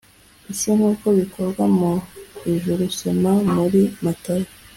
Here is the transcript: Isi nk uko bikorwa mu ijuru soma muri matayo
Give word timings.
Isi 0.51 0.69
nk 0.77 0.83
uko 0.89 1.05
bikorwa 1.19 1.63
mu 1.77 1.91
ijuru 2.53 2.83
soma 2.99 3.31
muri 3.53 3.81
matayo 4.03 4.49